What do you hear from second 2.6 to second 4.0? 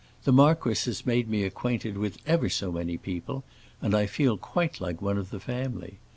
many people, and